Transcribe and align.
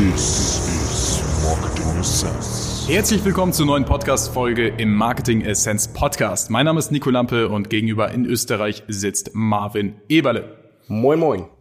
This 0.00 0.66
is 0.66 1.22
Marketing 1.44 2.00
Essence. 2.00 2.86
Herzlich 2.88 3.22
willkommen 3.22 3.52
zur 3.52 3.66
neuen 3.66 3.84
Podcast-Folge 3.84 4.68
im 4.68 4.94
Marketing 4.94 5.42
Essence 5.42 5.88
Podcast. 5.92 6.48
Mein 6.48 6.64
Name 6.64 6.78
ist 6.78 6.90
Nico 6.90 7.10
Lampe 7.10 7.50
und 7.50 7.68
gegenüber 7.68 8.10
in 8.10 8.24
Österreich 8.24 8.82
sitzt 8.88 9.32
Marvin 9.34 10.00
Eberle. 10.08 10.56
Moin 10.88 11.18
Moin. 11.18 11.59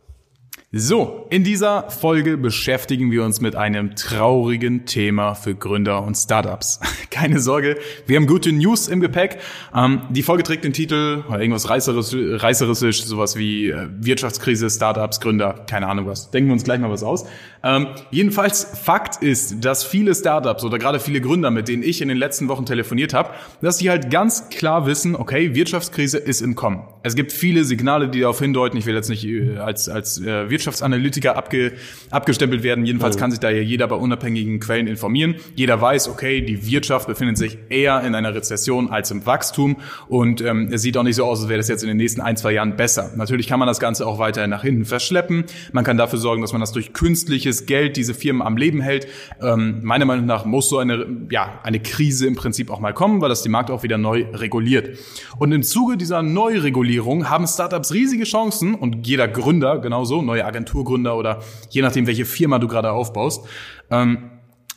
So, 0.72 1.26
in 1.32 1.44
dieser 1.44 1.90
Folge 1.90 2.38
beschäftigen 2.38 3.10
wir 3.10 3.24
uns 3.24 3.42
mit 3.42 3.56
einem 3.56 3.96
traurigen 3.96 4.86
Thema 4.86 5.34
für 5.34 5.56
Gründer 5.56 6.04
und 6.04 6.14
Startups. 6.14 6.80
Keine 7.10 7.40
Sorge, 7.40 7.80
wir 8.06 8.18
haben 8.18 8.28
gute 8.28 8.52
News 8.52 8.88
im 8.88 9.00
Gepäck. 9.00 9.40
Ähm, 9.76 10.04
die 10.12 10.22
Folge 10.22 10.44
trägt 10.44 10.66
den 10.66 10.74
Titel 10.74 11.24
oder 11.28 11.40
irgendwas 11.40 11.72
reißerisch, 11.72 12.14
reißerisch 12.44 13.04
sowas 13.04 13.36
wie 13.36 13.70
äh, 13.70 13.88
Wirtschaftskrise, 14.00 14.70
Startups, 14.70 15.20
Gründer, 15.20 15.66
keine 15.68 15.88
Ahnung 15.88 16.06
was. 16.06 16.30
Denken 16.30 16.50
wir 16.50 16.54
uns 16.54 16.66
gleich 16.66 16.80
mal 16.80 16.92
was 16.92 17.02
aus. 17.02 17.26
Ähm, 17.64 17.88
jedenfalls 18.12 18.64
Fakt 18.64 19.24
ist, 19.24 19.66
dass 19.66 19.84
viele 19.84 20.14
Startups 20.14 20.64
oder 20.64 20.78
gerade 20.78 21.00
viele 21.00 21.20
Gründer, 21.20 21.50
mit 21.50 21.68
denen 21.68 21.82
ich 21.82 22.00
in 22.00 22.10
den 22.10 22.18
letzten 22.18 22.48
Wochen 22.48 22.68
telefoniert 22.68 23.16
habe, 23.16 23.32
dass 23.62 23.78
die 23.78 23.90
halt 23.90 24.12
ganz 24.12 24.50
klar 24.50 24.86
wissen, 24.86 25.16
okay, 25.16 25.56
Wirtschaftskrise 25.56 26.20
ist 26.20 26.42
im 26.42 26.54
Kommen. 26.54 26.84
Es 27.02 27.16
gibt 27.16 27.32
viele 27.32 27.64
Signale, 27.64 28.08
die 28.08 28.22
darauf 28.22 28.40
hindeuten. 28.40 28.78
Ich 28.78 28.86
will 28.86 28.94
jetzt 28.94 29.10
nicht 29.10 29.26
äh, 29.26 29.58
als 29.58 29.90
als 29.90 30.22
äh, 30.22 30.52
Wirtschaftsanalytiker 30.60 31.36
abge, 31.36 31.74
abgestempelt 32.12 32.64
werden. 32.64 32.86
Jedenfalls 32.86 33.18
kann 33.18 33.32
sich 33.32 33.40
da 33.40 33.50
ja 33.50 33.62
jeder 33.62 33.88
bei 33.88 33.96
unabhängigen 33.96 34.60
Quellen 34.60 34.88
informieren. 34.88 35.36
Jeder 35.56 35.80
weiß, 35.80 36.10
okay, 36.10 36.42
die 36.42 36.66
Wirtschaft 36.68 37.08
befindet 37.08 37.38
sich 37.38 37.58
eher 37.70 38.02
in 38.02 38.14
einer 38.14 38.36
Rezession 38.36 38.90
als 38.90 39.12
im 39.12 39.26
Wachstum 39.26 39.78
und 40.08 40.42
ähm, 40.42 40.70
es 40.72 40.82
sieht 40.82 40.98
auch 40.98 41.04
nicht 41.04 41.16
so 41.16 41.26
aus, 41.26 41.40
als 41.40 41.50
wäre 41.50 41.58
das 41.58 41.70
jetzt 41.70 41.84
in 41.84 41.88
den 41.88 41.98
nächsten 41.98 42.22
ein, 42.22 42.36
zwei 42.36 42.52
Jahren 42.52 42.76
besser. 42.76 43.12
Natürlich 43.16 43.48
kann 43.48 43.60
man 43.60 43.68
das 43.68 43.80
Ganze 43.80 44.06
auch 44.06 44.20
weiterhin 44.20 44.50
nach 44.50 44.64
hinten 44.64 44.86
verschleppen. 44.86 45.46
Man 45.72 45.84
kann 45.84 45.98
dafür 45.98 46.20
sorgen, 46.20 46.42
dass 46.42 46.52
man 46.52 46.60
das 46.60 46.74
durch 46.74 46.94
künstliches 46.94 47.66
Geld 47.66 47.96
diese 47.96 48.14
Firmen 48.14 48.42
am 48.42 48.58
Leben 48.58 48.82
hält. 48.82 49.08
Ähm, 49.42 49.80
meiner 49.84 50.06
Meinung 50.06 50.26
nach 50.26 50.46
muss 50.46 50.70
so 50.70 50.78
eine, 50.78 51.06
ja, 51.32 51.60
eine 51.64 51.80
Krise 51.80 52.28
im 52.28 52.36
Prinzip 52.36 52.70
auch 52.70 52.80
mal 52.80 52.94
kommen, 52.94 53.22
weil 53.22 53.30
das 53.30 53.44
den 53.44 53.52
Markt 53.52 53.72
auch 53.72 53.84
wieder 53.84 53.98
neu 53.98 54.26
reguliert. 54.34 54.98
Und 55.38 55.52
im 55.52 55.64
Zuge 55.64 55.96
dieser 55.96 56.22
Neuregulierung 56.22 57.30
haben 57.30 57.48
Startups 57.48 57.94
riesige 57.94 58.26
Chancen 58.26 58.76
und 58.76 59.08
jeder 59.08 59.28
Gründer 59.28 59.80
genauso, 59.80 60.22
neue 60.22 60.46
Agenturgründer 60.50 61.16
oder 61.16 61.42
je 61.70 61.82
nachdem, 61.82 62.06
welche 62.08 62.26
Firma 62.26 62.60
du 62.60 62.68
gerade 62.68 62.92
aufbaust. 62.92 63.48
Ähm, 63.90 64.32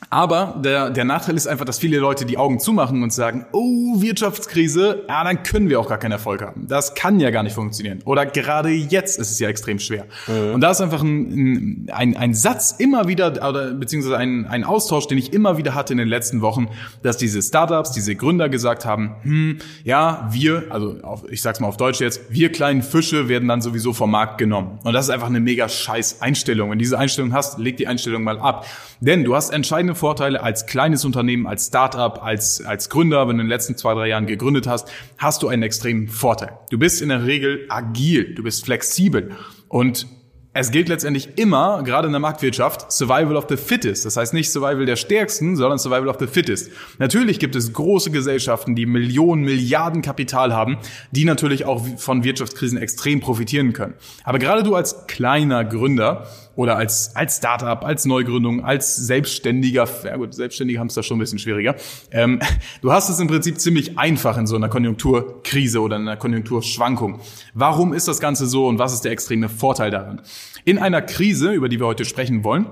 aber 0.09 0.59
der, 0.63 0.89
der 0.89 1.05
Nachteil 1.05 1.35
ist 1.35 1.47
einfach, 1.47 1.65
dass 1.65 1.79
viele 1.79 1.97
Leute 1.97 2.25
die 2.25 2.37
Augen 2.37 2.59
zumachen 2.59 3.03
und 3.03 3.13
sagen, 3.13 3.45
oh, 3.51 4.01
Wirtschaftskrise, 4.01 5.03
ja, 5.07 5.23
dann 5.23 5.43
können 5.43 5.69
wir 5.69 5.79
auch 5.79 5.87
gar 5.87 5.97
keinen 5.97 6.11
Erfolg 6.11 6.41
haben. 6.41 6.67
Das 6.67 6.95
kann 6.95 7.19
ja 7.19 7.29
gar 7.29 7.43
nicht 7.43 7.53
funktionieren. 7.53 7.99
Oder 8.05 8.25
gerade 8.25 8.69
jetzt 8.69 9.19
ist 9.19 9.31
es 9.31 9.39
ja 9.39 9.49
extrem 9.49 9.79
schwer. 9.79 10.05
Mhm. 10.27 10.53
Und 10.55 10.61
da 10.61 10.71
ist 10.71 10.81
einfach 10.81 11.01
ein, 11.01 11.89
ein, 11.91 12.15
ein 12.17 12.33
Satz 12.33 12.75
immer 12.77 13.07
wieder, 13.07 13.31
oder 13.47 13.73
beziehungsweise 13.73 14.17
ein, 14.17 14.45
ein 14.45 14.63
Austausch, 14.63 15.07
den 15.07 15.17
ich 15.17 15.33
immer 15.33 15.57
wieder 15.57 15.75
hatte 15.75 15.93
in 15.93 15.97
den 15.97 16.07
letzten 16.07 16.41
Wochen, 16.41 16.67
dass 17.01 17.17
diese 17.17 17.41
Startups, 17.41 17.91
diese 17.91 18.15
Gründer 18.15 18.49
gesagt 18.49 18.85
haben, 18.85 19.15
hm, 19.23 19.59
ja, 19.83 20.29
wir, 20.31 20.65
also 20.69 20.97
auf, 21.01 21.23
ich 21.29 21.41
sag's 21.41 21.59
mal 21.59 21.67
auf 21.67 21.77
Deutsch 21.77 21.99
jetzt, 21.99 22.21
wir 22.29 22.51
kleinen 22.51 22.81
Fische 22.81 23.27
werden 23.29 23.47
dann 23.47 23.61
sowieso 23.61 23.93
vom 23.93 24.11
Markt 24.11 24.37
genommen. 24.37 24.79
Und 24.83 24.93
das 24.93 25.05
ist 25.05 25.11
einfach 25.11 25.27
eine 25.27 25.39
mega 25.39 25.69
scheiß 25.69 26.21
Einstellung. 26.21 26.71
Wenn 26.71 26.77
du 26.77 26.83
diese 26.83 26.97
Einstellung 26.97 27.33
hast, 27.33 27.57
leg 27.59 27.77
die 27.77 27.87
Einstellung 27.87 28.23
mal 28.23 28.39
ab. 28.39 28.65
Denn 28.99 29.23
du 29.23 29.35
hast 29.35 29.49
entscheidende 29.49 29.92
Vorteile 29.95 30.41
als 30.41 30.65
kleines 30.65 31.05
Unternehmen, 31.05 31.47
als 31.47 31.67
Startup, 31.67 32.23
als, 32.23 32.63
als 32.63 32.89
Gründer, 32.89 33.27
wenn 33.27 33.37
du 33.37 33.41
in 33.41 33.47
den 33.47 33.49
letzten 33.49 33.77
zwei, 33.77 33.93
drei 33.93 34.07
Jahren 34.07 34.25
gegründet 34.25 34.67
hast, 34.67 34.91
hast 35.17 35.43
du 35.43 35.47
einen 35.47 35.63
extremen 35.63 36.07
Vorteil. 36.07 36.57
Du 36.69 36.77
bist 36.77 37.01
in 37.01 37.09
der 37.09 37.25
Regel 37.25 37.65
agil, 37.69 38.35
du 38.35 38.43
bist 38.43 38.65
flexibel 38.65 39.31
und 39.67 40.07
es 40.55 40.69
gilt 40.69 40.87
letztendlich 40.87 41.29
immer, 41.37 41.81
gerade 41.81 42.05
in 42.05 42.13
der 42.13 42.19
Marktwirtschaft, 42.19 42.91
Survival 42.91 43.35
of 43.37 43.47
the 43.49 43.57
Fittest. 43.57 44.05
Das 44.05 44.17
heißt 44.17 44.35
nicht 44.35 44.51
Survival 44.51 44.85
der 44.85 44.97
Stärksten, 44.97 45.55
sondern 45.55 45.79
Survival 45.79 46.09
of 46.09 46.17
the 46.19 46.27
Fittest. 46.27 46.69
Natürlich 46.99 47.39
gibt 47.39 47.55
es 47.55 47.73
große 47.73 48.11
Gesellschaften, 48.11 48.75
die 48.75 48.85
Millionen, 48.85 49.43
Milliarden 49.43 50.03
Kapital 50.03 50.53
haben, 50.53 50.77
die 51.09 51.25
natürlich 51.25 51.65
auch 51.65 51.83
von 51.97 52.23
Wirtschaftskrisen 52.23 52.77
extrem 52.77 53.19
profitieren 53.19 53.73
können. 53.73 53.95
Aber 54.23 54.37
gerade 54.37 54.61
du 54.61 54.75
als 54.75 55.07
kleiner 55.07 55.65
Gründer 55.65 56.27
oder 56.55 56.77
als, 56.77 57.15
als 57.15 57.37
Startup, 57.37 57.83
als 57.83 58.05
Neugründung, 58.05 58.63
als 58.63 58.95
Selbstständiger, 58.95 59.87
ja 60.03 60.17
gut, 60.17 60.33
Selbstständige 60.33 60.79
haben 60.79 60.87
es 60.87 60.93
da 60.93 61.03
schon 61.03 61.17
ein 61.17 61.19
bisschen 61.19 61.39
schwieriger. 61.39 61.75
Ähm, 62.11 62.39
du 62.81 62.91
hast 62.91 63.09
es 63.09 63.19
im 63.19 63.27
Prinzip 63.27 63.59
ziemlich 63.59 63.97
einfach 63.97 64.37
in 64.37 64.47
so 64.47 64.55
einer 64.55 64.69
Konjunkturkrise 64.69 65.81
oder 65.81 65.95
in 65.95 66.03
einer 66.03 66.17
Konjunkturschwankung. 66.17 67.19
Warum 67.53 67.93
ist 67.93 68.07
das 68.07 68.19
Ganze 68.19 68.45
so 68.45 68.67
und 68.67 68.79
was 68.79 68.93
ist 68.93 69.01
der 69.01 69.11
extreme 69.11 69.49
Vorteil 69.49 69.91
daran? 69.91 70.21
In 70.65 70.77
einer 70.77 71.01
Krise, 71.01 71.51
über 71.51 71.69
die 71.69 71.79
wir 71.79 71.87
heute 71.87 72.05
sprechen 72.05 72.43
wollen, 72.43 72.67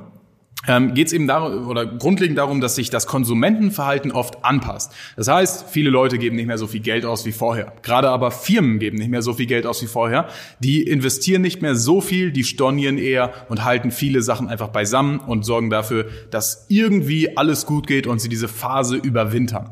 ähm, 0.68 0.94
geht 0.94 1.08
es 1.08 1.14
eben 1.14 1.28
darum, 1.28 1.68
oder 1.68 1.86
grundlegend 1.86 2.38
darum, 2.38 2.62
dass 2.62 2.76
sich 2.76 2.90
das 2.90 3.08
Konsumentenverhalten 3.08 4.12
oft 4.12 4.46
anpasst. 4.46 4.92
Das 5.16 5.28
heißt, 5.28 5.66
viele 5.70 5.90
Leute 5.90 6.18
geben 6.18 6.36
nicht 6.36 6.46
mehr 6.46 6.58
so 6.58 6.68
viel 6.68 6.82
Geld 6.82 7.06
aus 7.06 7.26
wie 7.26 7.32
vorher. 7.32 7.74
Gerade 7.82 8.10
aber 8.10 8.32
Firmen 8.32 8.80
geben 8.80 8.98
nicht 8.98 9.10
mehr 9.10 9.22
so 9.22 9.34
viel 9.34 9.48
Geld 9.48 9.66
aus 9.66 9.82
wie 9.82 9.88
vorher. 9.88 10.28
Die 10.60 10.84
investieren 10.84 11.42
nicht 11.42 11.62
mehr 11.62 11.76
so 11.76 12.00
viel, 12.02 12.32
die 12.32 12.44
stornieren 12.44 12.98
eher 12.98 13.34
und 13.50 13.64
halten 13.64 13.92
viele 13.92 14.22
Sachen 14.22 14.50
einfach 14.50 14.70
beisammen 14.70 15.20
und 15.20 15.44
sorgen 15.44 15.70
dafür, 15.70 16.08
dass 16.30 16.66
irgendwie 16.70 17.38
alles 17.38 17.66
gut 17.66 17.88
geht 17.88 18.06
und 18.06 18.20
sie 18.20 18.30
diese 18.30 18.48
Phase 18.48 18.98
überwintern. 18.98 19.72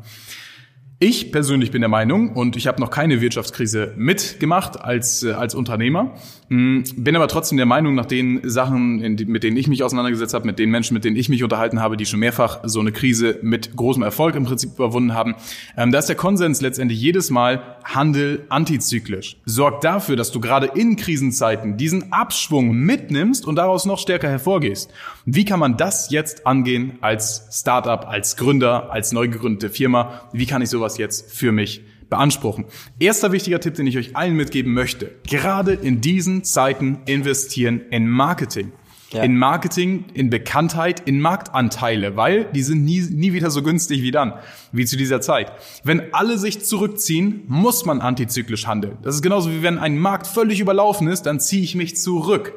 Ich 1.02 1.32
persönlich 1.32 1.70
bin 1.70 1.80
der 1.80 1.88
Meinung, 1.88 2.34
und 2.34 2.56
ich 2.56 2.66
habe 2.66 2.78
noch 2.78 2.90
keine 2.90 3.22
Wirtschaftskrise 3.22 3.94
mitgemacht 3.96 4.78
als, 4.78 5.22
äh, 5.22 5.32
als 5.32 5.54
Unternehmer, 5.54 6.14
hm, 6.48 6.84
bin 6.94 7.16
aber 7.16 7.26
trotzdem 7.26 7.56
der 7.56 7.64
Meinung, 7.64 7.94
nach 7.94 8.04
den 8.04 8.42
Sachen, 8.44 8.98
mit 8.98 9.42
denen 9.42 9.56
ich 9.56 9.66
mich 9.66 9.82
auseinandergesetzt 9.82 10.34
habe, 10.34 10.44
mit 10.44 10.58
den 10.58 10.68
Menschen, 10.68 10.92
mit 10.92 11.06
denen 11.06 11.16
ich 11.16 11.30
mich 11.30 11.42
unterhalten 11.42 11.80
habe, 11.80 11.96
die 11.96 12.04
schon 12.04 12.20
mehrfach 12.20 12.60
so 12.64 12.80
eine 12.80 12.92
Krise 12.92 13.38
mit 13.40 13.74
großem 13.76 14.02
Erfolg 14.02 14.34
im 14.34 14.44
Prinzip 14.44 14.72
überwunden 14.74 15.14
haben, 15.14 15.36
ähm, 15.74 15.90
da 15.90 16.00
ist 16.00 16.10
der 16.10 16.16
Konsens 16.16 16.60
letztendlich 16.60 17.00
jedes 17.00 17.30
Mal 17.30 17.62
Handel 17.84 18.44
antizyklisch. 18.50 19.38
Sorgt 19.46 19.84
dafür, 19.84 20.16
dass 20.16 20.32
du 20.32 20.40
gerade 20.40 20.66
in 20.74 20.96
Krisenzeiten 20.96 21.78
diesen 21.78 22.12
Abschwung 22.12 22.72
mitnimmst 22.72 23.46
und 23.46 23.56
daraus 23.56 23.86
noch 23.86 23.98
stärker 23.98 24.28
hervorgehst. 24.28 24.92
Wie 25.24 25.46
kann 25.46 25.60
man 25.60 25.78
das 25.78 26.10
jetzt 26.10 26.46
angehen 26.46 26.98
als 27.00 27.48
Startup, 27.50 28.06
als 28.06 28.36
Gründer, 28.36 28.90
als 28.92 29.12
neu 29.12 29.28
gegründete 29.28 29.70
Firma? 29.70 30.28
Wie 30.34 30.44
kann 30.44 30.60
ich 30.60 30.68
sowas 30.68 30.89
sowas 30.90 30.98
jetzt 30.98 31.32
für 31.32 31.52
mich 31.52 31.82
beanspruchen. 32.08 32.64
Erster 32.98 33.32
wichtiger 33.32 33.60
Tipp, 33.60 33.74
den 33.74 33.86
ich 33.86 33.96
euch 33.96 34.16
allen 34.16 34.34
mitgeben 34.34 34.72
möchte. 34.72 35.12
Gerade 35.28 35.72
in 35.72 36.00
diesen 36.00 36.44
Zeiten 36.44 37.00
investieren 37.06 37.82
in 37.90 38.08
Marketing. 38.08 38.72
Ja. 39.12 39.24
In 39.24 39.36
Marketing, 39.36 40.04
in 40.14 40.30
Bekanntheit, 40.30 41.00
in 41.00 41.20
Marktanteile, 41.20 42.16
weil 42.16 42.44
die 42.44 42.62
sind 42.62 42.84
nie, 42.84 43.00
nie 43.00 43.32
wieder 43.32 43.50
so 43.50 43.60
günstig 43.60 44.02
wie 44.02 44.12
dann, 44.12 44.34
wie 44.70 44.84
zu 44.84 44.96
dieser 44.96 45.20
Zeit. 45.20 45.50
Wenn 45.82 46.14
alle 46.14 46.38
sich 46.38 46.64
zurückziehen, 46.64 47.42
muss 47.48 47.84
man 47.84 48.00
antizyklisch 48.00 48.68
handeln. 48.68 48.98
Das 49.02 49.16
ist 49.16 49.22
genauso 49.22 49.50
wie 49.50 49.64
wenn 49.64 49.78
ein 49.78 49.98
Markt 49.98 50.28
völlig 50.28 50.60
überlaufen 50.60 51.08
ist, 51.08 51.22
dann 51.22 51.40
ziehe 51.40 51.62
ich 51.62 51.74
mich 51.74 51.96
zurück. 51.96 52.52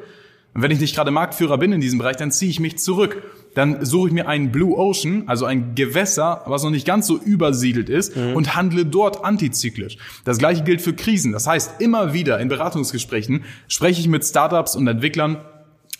Und 0.53 0.62
wenn 0.62 0.72
ich 0.72 0.80
nicht 0.80 0.96
gerade 0.96 1.12
Marktführer 1.12 1.58
bin 1.58 1.72
in 1.72 1.81
diesem 1.81 2.00
Bereich, 2.00 2.18
dann 2.18 2.31
ziehe 2.31 2.52
ich 2.52 2.59
mich 2.59 2.78
zurück. 2.78 3.24
Dann 3.56 3.86
suche 3.86 4.08
ich 4.08 4.14
mir 4.14 4.28
einen 4.28 4.52
Blue 4.52 4.75
Ocean, 4.75 5.24
also 5.28 5.46
ein 5.46 5.75
Gewässer, 5.75 6.44
was 6.47 6.64
noch 6.64 6.72
nicht 6.72 6.88
ganz 6.88 7.06
so 7.08 7.18
übersiedelt 7.18 7.90
ist 7.90 8.16
mhm. 8.16 8.36
und 8.36 8.56
handle 8.56 8.86
dort 8.86 9.24
antizyklisch. 9.24 9.97
Das 10.25 10.38
gleiche 10.38 10.64
gilt 10.64 10.81
für 10.81 10.94
Krisen. 10.94 11.31
Das 11.31 11.47
heißt, 11.47 11.80
immer 11.80 12.14
wieder 12.14 12.40
in 12.40 12.50
Beratungsgesprächen 12.50 13.44
spreche 13.68 14.02
ich 14.02 14.08
mit 14.08 14.25
Startups 14.25 14.75
und 14.75 14.88
Entwicklern 14.88 15.38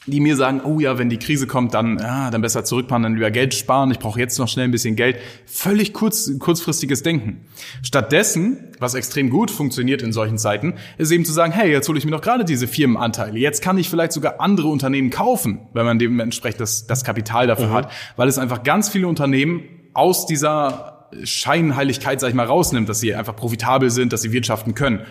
die 0.06 0.20
mir 0.20 0.36
sagen, 0.36 0.62
oh 0.64 0.80
ja, 0.80 0.98
wenn 0.98 1.10
die 1.10 1.18
Krise 1.18 1.48
kommt, 1.48 1.74
dann, 1.74 2.00
ah, 2.02 2.30
dann 2.30 2.42
besser 2.42 2.66
zurückfahren, 2.66 3.04
dann 3.04 3.14
lieber 3.16 3.32
Geld 3.32 3.54
sparen, 3.54 3.92
ich 3.92 4.00
brauche 4.00 4.20
jetzt 4.20 4.38
noch 4.38 4.48
schnell 4.48 4.66
ein 4.66 4.72
bisschen 4.72 4.96
Geld. 4.96 5.18
Völlig 5.46 5.94
kurz, 5.94 6.30
kurzfristiges 6.40 7.04
Denken. 7.04 7.46
Stattdessen, 7.82 8.58
was 8.80 8.96
extrem 8.96 9.30
gut 9.30 9.50
funktioniert 9.50 10.02
in 10.02 10.12
solchen 10.12 10.38
Zeiten, 10.38 10.74
ist 10.98 11.12
eben 11.12 11.24
zu 11.24 11.32
sagen, 11.32 11.54
hey, 11.54 11.72
jetzt 11.72 11.88
hole 11.88 11.98
ich 11.98 12.06
mir 12.06 12.12
doch 12.12 12.22
gerade 12.22 12.44
diese 12.44 12.68
Firmenanteile. 12.68 13.40
Jetzt 13.40 13.62
kann 13.62 13.78
ich 13.78 13.90
vielleicht 13.90 14.12
sogar 14.12 14.42
andere 14.42 14.68
Unternehmen 14.68 15.10
kaufen, 15.10 15.68
wenn 15.74 15.86
man 15.86 16.00
dementsprechend 16.00 16.60
das, 16.60 16.86
das 16.86 17.04
Kapital 17.04 17.48
dafür 17.48 17.68
mhm. 17.68 17.74
hat, 17.74 17.92
weil 18.18 18.28
es 18.28 18.38
einfach 18.38 18.64
ganz 18.64 18.90
viele 18.90 19.08
Unternehmen 19.08 19.64
aus 19.94 20.26
dieser 20.26 20.94
Scheinheiligkeit, 21.24 22.20
sag 22.20 22.30
ich 22.30 22.36
mal, 22.36 22.46
rausnimmt, 22.46 22.90
dass 22.90 23.00
sie 23.00 23.14
einfach 23.14 23.36
profitabel 23.36 23.90
sind, 23.90 24.14
dass 24.14 24.22
sie 24.22 24.32
wirtschaften 24.32 24.74
können. 24.74 25.06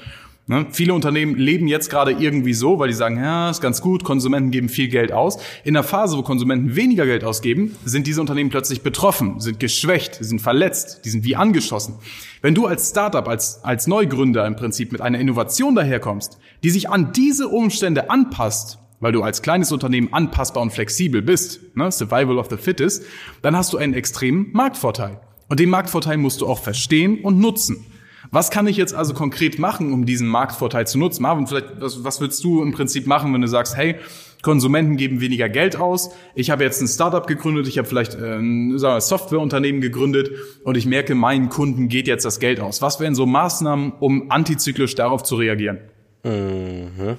Ne? 0.49 0.67
Viele 0.71 0.93
Unternehmen 0.93 1.37
leben 1.37 1.69
jetzt 1.69 1.89
gerade 1.89 2.11
irgendwie 2.11 2.53
so, 2.53 2.79
weil 2.81 2.89
die 2.89 2.95
sagen, 2.95 3.17
ja, 3.17 3.49
ist 3.51 3.61
ganz 3.61 3.81
gut, 3.81 4.03
Konsumenten 4.03 4.51
geben 4.51 4.69
viel 4.69 4.89
Geld 4.89 5.13
aus. 5.13 5.39
In 5.63 5.75
der 5.75 5.85
Phase, 5.85 6.19
wo 6.19 6.23
Konsumenten 6.23 6.75
weniger 6.75 7.07
Geld 7.07 7.23
ausgeben, 7.23 7.77
sind 7.85 8.09
diese 8.09 8.21
Unternehmen 8.21 8.51
plötzlich 8.51 8.83
betroffen, 8.83 9.39
sind 9.39 9.61
geschwächt, 9.61 10.19
sind 10.21 10.41
verletzt, 10.41 11.03
die 11.05 11.11
sind 11.11 11.25
wie 11.25 11.37
angeschossen. 11.37 11.95
Wenn 12.41 12.57
du 12.57 12.67
als 12.67 12.91
Startup, 12.91 13.27
als, 13.29 13.63
als 13.63 13.87
Neugründer 13.87 14.45
im 14.47 14.57
Prinzip 14.57 14.91
mit 14.91 15.01
einer 15.01 15.21
Innovation 15.21 15.77
daherkommst, 15.77 16.39
die 16.65 16.71
sich 16.71 16.91
an 16.91 17.13
diese 17.13 17.47
Umstände 17.47 18.11
anpasst, 18.11 18.79
weil 18.99 19.13
du 19.13 19.23
als 19.23 19.43
kleines 19.43 19.71
Unternehmen 19.71 20.13
anpassbar 20.13 20.63
und 20.63 20.73
flexibel 20.73 21.23
bist, 21.23 21.61
ne, 21.77 21.91
Survival 21.93 22.39
of 22.39 22.49
the 22.51 22.57
Fittest, 22.57 23.05
dann 23.43 23.57
hast 23.57 23.73
du 23.73 23.79
einen 23.79 23.95
extremen 23.95 24.51
Marktvorteil. 24.53 25.21
Und 25.49 25.61
den 25.61 25.71
Marktvorteil 25.71 26.17
musst 26.17 26.41
du 26.41 26.47
auch 26.47 26.59
verstehen 26.59 27.21
und 27.23 27.39
nutzen. 27.39 27.85
Was 28.31 28.51
kann 28.51 28.67
ich 28.67 28.77
jetzt 28.77 28.95
also 28.95 29.15
konkret 29.15 29.59
machen, 29.59 29.93
um 29.93 30.07
diesen 30.07 30.29
Marktvorteil 30.29 30.87
zu 30.87 30.99
nutzen? 30.99 31.23
Marvin, 31.23 31.47
vielleicht, 31.47 31.81
was, 31.81 32.05
was 32.05 32.21
willst 32.21 32.43
du 32.45 32.63
im 32.63 32.73
Prinzip 32.73 33.07
machen, 33.07 33.35
wenn 33.35 33.41
du 33.41 33.49
sagst, 33.49 33.77
hey, 33.77 33.97
Konsumenten 34.43 34.97
geben 34.97 35.21
weniger 35.21 35.49
Geld 35.49 35.77
aus. 35.77 36.11
Ich 36.35 36.51
habe 36.51 36.65
jetzt 36.65 36.81
ein 36.83 36.89
Startup 36.89 37.27
gegründet, 37.27 37.69
ich 37.69 37.79
habe 37.79 37.89
vielleicht 37.89 38.15
äh, 38.15 38.39
ein 38.39 38.77
Softwareunternehmen 38.77 39.81
gegründet 39.81 40.31
und 40.65 40.77
ich 40.77 40.85
merke, 40.85 41.15
meinen 41.15 41.49
Kunden 41.49 41.89
geht 41.89 42.09
jetzt 42.09 42.25
das 42.25 42.41
Geld 42.41 42.61
aus. 42.61 42.83
Was 42.83 42.99
wären 42.99 43.15
so 43.15 43.25
Maßnahmen, 43.25 43.93
um 44.01 44.31
antizyklisch 44.31 44.97
darauf 44.97 45.23
zu 45.23 45.37
reagieren? 45.37 45.79
Mhm. 46.25 47.17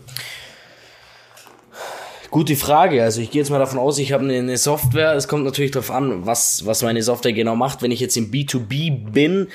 Gute 2.29 2.55
Frage. 2.55 3.03
Also 3.03 3.21
ich 3.21 3.31
gehe 3.31 3.41
jetzt 3.41 3.51
mal 3.51 3.59
davon 3.59 3.79
aus, 3.79 3.99
ich 3.99 4.11
habe 4.11 4.23
eine 4.23 4.57
Software. 4.57 5.13
Es 5.13 5.27
kommt 5.27 5.45
natürlich 5.45 5.71
darauf 5.71 5.91
an, 5.91 6.25
was, 6.25 6.65
was 6.65 6.81
meine 6.81 7.03
Software 7.03 7.31
genau 7.31 7.55
macht. 7.55 7.81
Wenn 7.81 7.91
ich 7.91 7.99
jetzt 7.99 8.17
im 8.17 8.31
B2B 8.31 9.11
bin, 9.11 9.47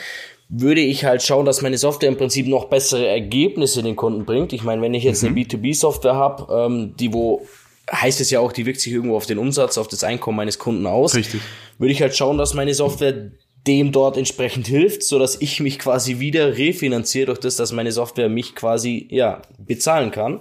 würde 0.49 0.81
ich 0.81 1.05
halt 1.05 1.23
schauen, 1.23 1.45
dass 1.45 1.61
meine 1.61 1.77
Software 1.77 2.09
im 2.09 2.17
Prinzip 2.17 2.47
noch 2.47 2.67
bessere 2.67 3.07
Ergebnisse 3.07 3.83
den 3.83 3.97
Kunden 3.97 4.25
bringt. 4.25 4.53
Ich 4.53 4.63
meine, 4.63 4.81
wenn 4.81 4.95
ich 4.95 5.05
jetzt 5.05 5.23
mhm. 5.23 5.31
eine 5.31 5.41
B2B-Software 5.41 6.15
habe, 6.15 6.67
ähm, 6.67 6.95
die 6.99 7.13
wo 7.13 7.47
heißt 7.91 8.21
es 8.21 8.31
ja 8.31 8.41
auch, 8.41 8.53
die 8.53 8.67
wirkt 8.67 8.81
sich 8.81 8.93
irgendwo 8.93 9.17
auf 9.17 9.27
den 9.27 9.39
Umsatz, 9.39 9.79
auf 9.79 9.89
das 9.89 10.05
Einkommen 10.05 10.37
meines 10.37 10.59
Kunden 10.59 10.87
aus. 10.87 11.15
Richtig. 11.15 11.41
Würde 11.79 11.93
ich 11.93 12.03
halt 12.03 12.15
schauen, 12.15 12.37
dass 12.37 12.55
meine 12.55 12.75
Software 12.75 13.31
dem 13.67 13.93
dort 13.93 14.17
entsprechend 14.17 14.67
hilft, 14.67 15.03
so 15.03 15.19
dass 15.19 15.41
ich 15.41 15.61
mich 15.61 15.79
quasi 15.79 16.19
wieder 16.21 16.57
refinanziere 16.57 17.27
durch 17.27 17.41
das, 17.41 17.57
dass 17.57 17.73
meine 17.73 17.93
Software 17.93 18.29
mich 18.29 18.55
quasi 18.55 19.07
ja 19.11 19.43
bezahlen 19.59 20.11
kann. 20.11 20.41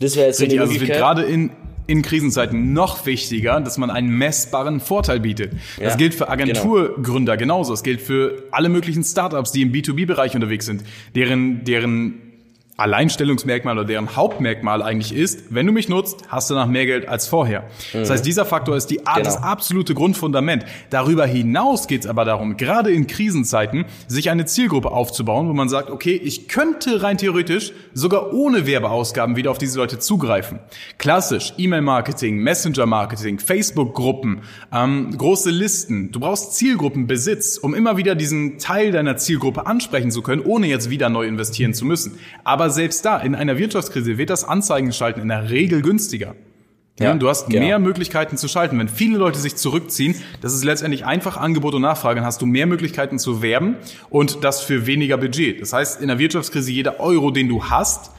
Das 0.00 0.16
wäre 0.16 0.26
jetzt 0.26 0.40
Richtig, 0.40 0.60
eine 0.60 0.70
also 0.70 0.84
gerade 0.84 1.22
in 1.22 1.50
in 1.86 2.02
Krisenzeiten 2.02 2.72
noch 2.72 3.06
wichtiger, 3.06 3.60
dass 3.60 3.78
man 3.78 3.90
einen 3.90 4.08
messbaren 4.08 4.80
Vorteil 4.80 5.20
bietet. 5.20 5.52
Ja, 5.78 5.84
das 5.84 5.96
gilt 5.96 6.14
für 6.14 6.24
genau. 6.24 6.32
Agenturgründer 6.32 7.36
genau. 7.36 7.56
genauso. 7.56 7.72
Das 7.72 7.82
gilt 7.82 8.00
für 8.00 8.44
alle 8.50 8.68
möglichen 8.68 9.04
Startups, 9.04 9.52
die 9.52 9.62
im 9.62 9.72
B2B-Bereich 9.72 10.34
unterwegs 10.34 10.66
sind, 10.66 10.84
deren, 11.14 11.64
deren 11.64 12.31
Alleinstellungsmerkmal 12.82 13.78
oder 13.78 13.86
deren 13.86 14.16
Hauptmerkmal 14.16 14.82
eigentlich 14.82 15.14
ist, 15.14 15.44
wenn 15.50 15.66
du 15.66 15.72
mich 15.72 15.88
nutzt, 15.88 16.22
hast 16.28 16.50
du 16.50 16.54
nach 16.54 16.66
mehr 16.66 16.84
Geld 16.84 17.08
als 17.08 17.28
vorher. 17.28 17.62
Mhm. 17.92 18.00
Das 18.00 18.10
heißt, 18.10 18.26
dieser 18.26 18.44
Faktor 18.44 18.76
ist 18.76 18.88
die, 18.88 18.96
genau. 18.96 19.18
das 19.22 19.40
absolute 19.42 19.94
Grundfundament. 19.94 20.64
Darüber 20.90 21.24
hinaus 21.24 21.86
geht 21.86 22.02
es 22.02 22.06
aber 22.06 22.24
darum, 22.24 22.56
gerade 22.56 22.90
in 22.90 23.06
Krisenzeiten, 23.06 23.84
sich 24.08 24.30
eine 24.30 24.46
Zielgruppe 24.46 24.90
aufzubauen, 24.90 25.48
wo 25.48 25.52
man 25.52 25.68
sagt, 25.68 25.90
okay, 25.90 26.20
ich 26.22 26.48
könnte 26.48 27.02
rein 27.02 27.18
theoretisch 27.18 27.72
sogar 27.94 28.32
ohne 28.32 28.66
Werbeausgaben 28.66 29.36
wieder 29.36 29.52
auf 29.52 29.58
diese 29.58 29.78
Leute 29.78 30.00
zugreifen. 30.00 30.58
Klassisch, 30.98 31.54
E-Mail-Marketing, 31.58 32.38
Messenger-Marketing, 32.38 33.38
Facebook-Gruppen, 33.38 34.42
ähm, 34.72 35.16
große 35.16 35.50
Listen. 35.50 36.10
Du 36.10 36.18
brauchst 36.18 36.54
Zielgruppenbesitz, 36.54 37.58
um 37.58 37.74
immer 37.74 37.96
wieder 37.96 38.16
diesen 38.16 38.58
Teil 38.58 38.90
deiner 38.90 39.16
Zielgruppe 39.16 39.66
ansprechen 39.66 40.10
zu 40.10 40.22
können, 40.22 40.42
ohne 40.42 40.66
jetzt 40.66 40.90
wieder 40.90 41.08
neu 41.08 41.26
investieren 41.26 41.74
zu 41.74 41.84
müssen. 41.84 42.18
Aber 42.42 42.71
selbst 42.72 43.04
da, 43.04 43.18
in 43.18 43.34
einer 43.34 43.58
Wirtschaftskrise 43.58 44.18
wird 44.18 44.30
das 44.30 44.44
Anzeigenschalten 44.44 45.22
in 45.22 45.28
der 45.28 45.50
Regel 45.50 45.82
günstiger. 45.82 46.34
Ja, 47.00 47.14
du 47.14 47.28
hast 47.28 47.48
genau. 47.48 47.64
mehr 47.64 47.78
Möglichkeiten 47.78 48.36
zu 48.36 48.48
schalten. 48.48 48.78
Wenn 48.78 48.88
viele 48.88 49.16
Leute 49.16 49.38
sich 49.38 49.56
zurückziehen, 49.56 50.14
das 50.40 50.54
ist 50.54 50.62
letztendlich 50.62 51.06
einfach 51.06 51.36
Angebot 51.36 51.74
und 51.74 51.82
Nachfrage, 51.82 52.16
dann 52.16 52.26
hast 52.26 52.42
du 52.42 52.46
mehr 52.46 52.66
Möglichkeiten 52.66 53.18
zu 53.18 53.42
werben 53.42 53.76
und 54.10 54.44
das 54.44 54.60
für 54.60 54.86
weniger 54.86 55.16
Budget. 55.16 55.60
Das 55.60 55.72
heißt, 55.72 56.00
in 56.02 56.08
der 56.08 56.18
Wirtschaftskrise 56.18 56.70
jeder 56.70 57.00
Euro, 57.00 57.30
den 57.30 57.48
du 57.48 57.64
hast, 57.64 58.12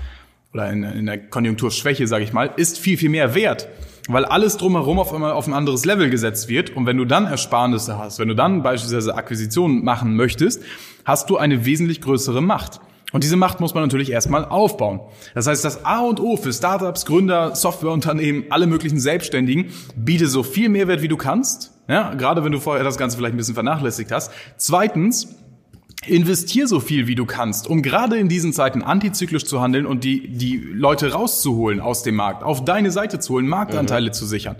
oder 0.53 0.69
in, 0.71 0.83
in 0.83 1.05
der 1.05 1.17
Konjunkturschwäche, 1.17 2.07
sage 2.07 2.23
ich 2.23 2.33
mal, 2.33 2.51
ist 2.57 2.77
viel, 2.77 2.97
viel 2.97 3.09
mehr 3.09 3.35
wert. 3.35 3.67
Weil 4.07 4.25
alles 4.25 4.57
drumherum 4.57 4.99
auf 4.99 5.13
einmal 5.13 5.31
auf 5.31 5.47
ein 5.47 5.53
anderes 5.53 5.85
Level 5.85 6.09
gesetzt 6.09 6.49
wird. 6.49 6.75
Und 6.75 6.85
wenn 6.85 6.97
du 6.97 7.05
dann 7.05 7.25
Ersparnisse 7.25 7.97
hast, 7.97 8.19
wenn 8.19 8.27
du 8.27 8.35
dann 8.35 8.61
beispielsweise 8.61 9.15
Akquisitionen 9.15 9.83
machen 9.83 10.15
möchtest, 10.15 10.61
hast 11.05 11.29
du 11.29 11.37
eine 11.37 11.65
wesentlich 11.65 12.01
größere 12.01 12.41
Macht. 12.41 12.81
Und 13.13 13.23
diese 13.23 13.37
Macht 13.37 13.61
muss 13.61 13.73
man 13.73 13.83
natürlich 13.83 14.11
erstmal 14.11 14.43
aufbauen. 14.43 14.99
Das 15.35 15.47
heißt, 15.47 15.63
das 15.63 15.85
A 15.85 16.01
und 16.01 16.19
O 16.19 16.35
für 16.35 16.51
Startups, 16.51 17.05
Gründer, 17.05 17.55
Softwareunternehmen, 17.55 18.45
alle 18.49 18.67
möglichen 18.67 18.99
Selbstständigen, 18.99 19.67
biete 19.95 20.27
so 20.27 20.43
viel 20.43 20.67
Mehrwert 20.67 21.01
wie 21.01 21.07
du 21.07 21.15
kannst. 21.15 21.71
Ja, 21.87 22.13
gerade 22.15 22.43
wenn 22.43 22.51
du 22.51 22.59
vorher 22.59 22.83
das 22.83 22.97
Ganze 22.97 23.15
vielleicht 23.17 23.35
ein 23.35 23.37
bisschen 23.37 23.53
vernachlässigt 23.53 24.11
hast. 24.11 24.31
Zweitens, 24.57 25.35
investier 26.07 26.67
so 26.67 26.79
viel 26.79 27.07
wie 27.07 27.15
du 27.15 27.25
kannst, 27.25 27.67
um 27.67 27.81
gerade 27.81 28.17
in 28.17 28.29
diesen 28.29 28.51
Zeiten 28.51 28.81
antizyklisch 28.81 29.45
zu 29.45 29.61
handeln 29.61 29.85
und 29.85 30.03
die, 30.03 30.27
die 30.27 30.57
Leute 30.57 31.11
rauszuholen 31.11 31.79
aus 31.79 32.03
dem 32.03 32.15
Markt, 32.15 32.43
auf 32.43 32.65
deine 32.65 32.91
Seite 32.91 33.19
zu 33.19 33.33
holen, 33.33 33.47
Marktanteile 33.47 34.07
mhm. 34.09 34.13
zu 34.13 34.25
sichern. 34.25 34.55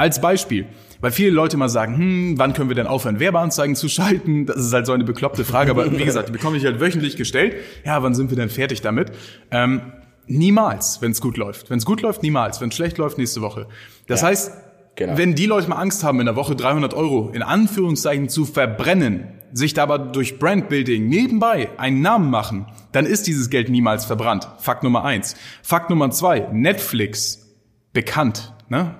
Als 0.00 0.18
Beispiel, 0.18 0.64
weil 1.02 1.10
viele 1.10 1.28
Leute 1.28 1.58
mal 1.58 1.68
sagen, 1.68 1.98
hm, 1.98 2.38
wann 2.38 2.54
können 2.54 2.70
wir 2.70 2.74
denn 2.74 2.86
aufhören, 2.86 3.20
Werbeanzeigen 3.20 3.76
zu 3.76 3.86
schalten? 3.90 4.46
Das 4.46 4.56
ist 4.56 4.72
halt 4.72 4.86
so 4.86 4.92
eine 4.92 5.04
bekloppte 5.04 5.44
Frage, 5.44 5.72
aber 5.72 5.92
wie 5.92 6.04
gesagt, 6.06 6.30
die 6.30 6.32
bekomme 6.32 6.56
ich 6.56 6.64
halt 6.64 6.80
wöchentlich 6.80 7.18
gestellt. 7.18 7.56
Ja, 7.84 8.02
wann 8.02 8.14
sind 8.14 8.30
wir 8.30 8.36
denn 8.38 8.48
fertig 8.48 8.80
damit? 8.80 9.12
Ähm, 9.50 9.92
niemals, 10.26 11.02
wenn 11.02 11.10
es 11.10 11.20
gut 11.20 11.36
läuft. 11.36 11.68
Wenn 11.68 11.76
es 11.76 11.84
gut 11.84 12.00
läuft, 12.00 12.22
niemals. 12.22 12.62
Wenn 12.62 12.70
es 12.70 12.76
schlecht 12.76 12.96
läuft, 12.96 13.18
nächste 13.18 13.42
Woche. 13.42 13.66
Das 14.06 14.22
ja, 14.22 14.28
heißt, 14.28 14.52
genau. 14.96 15.18
wenn 15.18 15.34
die 15.34 15.44
Leute 15.44 15.68
mal 15.68 15.76
Angst 15.76 16.02
haben, 16.02 16.18
in 16.18 16.24
der 16.24 16.36
Woche 16.36 16.56
300 16.56 16.94
Euro 16.94 17.28
in 17.34 17.42
Anführungszeichen 17.42 18.30
zu 18.30 18.46
verbrennen, 18.46 19.34
sich 19.52 19.74
dabei 19.74 19.98
durch 19.98 20.38
Brandbuilding 20.38 21.10
nebenbei 21.10 21.68
einen 21.76 22.00
Namen 22.00 22.30
machen, 22.30 22.64
dann 22.92 23.04
ist 23.04 23.26
dieses 23.26 23.50
Geld 23.50 23.68
niemals 23.68 24.06
verbrannt. 24.06 24.48
Fakt 24.60 24.82
Nummer 24.82 25.04
eins. 25.04 25.36
Fakt 25.62 25.90
Nummer 25.90 26.10
zwei, 26.10 26.48
Netflix, 26.52 27.50
bekannt. 27.92 28.54
Ne? 28.70 28.94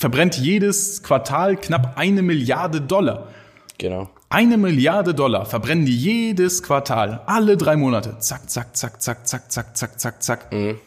Verbrennt 0.00 0.38
jedes 0.38 1.02
Quartal 1.02 1.56
knapp 1.56 1.92
eine 1.96 2.22
Milliarde 2.22 2.80
Dollar. 2.80 3.28
Genau. 3.76 4.08
Eine 4.30 4.56
Milliarde 4.56 5.14
Dollar 5.14 5.44
verbrennen 5.44 5.84
die 5.84 5.94
jedes 5.94 6.62
Quartal, 6.62 7.20
alle 7.26 7.58
drei 7.58 7.76
Monate. 7.76 8.16
Zack, 8.18 8.48
zack, 8.48 8.74
zack, 8.74 9.02
zack, 9.02 9.28
zack, 9.28 9.52
zack, 9.52 9.76
zack, 9.76 10.00
zack, 10.00 10.22
zack. 10.22 10.52
Mhm. 10.52 10.78